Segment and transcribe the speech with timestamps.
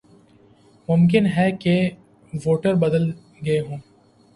[0.89, 1.75] ممکن ہے کہ
[2.33, 3.09] ووٹر بدل
[3.45, 3.77] گئے ہوں۔